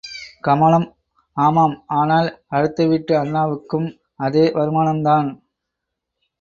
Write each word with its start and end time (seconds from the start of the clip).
கமலம் 0.43 0.87
ஆமாம், 1.37 1.75
ஆனால் 1.97 2.29
அடுத்த 2.55 2.87
விட்டு 2.87 3.13
அண்ணாவுக்கும் 3.19 3.87
அதே 4.19 4.45
வருமானம் 4.57 5.03
தான். 5.09 5.29